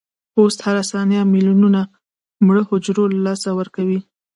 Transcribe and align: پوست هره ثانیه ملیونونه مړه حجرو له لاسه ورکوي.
پوست 0.33 0.59
هره 0.65 0.83
ثانیه 0.91 1.21
ملیونونه 1.33 1.81
مړه 2.45 2.61
حجرو 2.69 3.03
له 3.13 3.19
لاسه 3.25 3.49
ورکوي. 3.59 3.99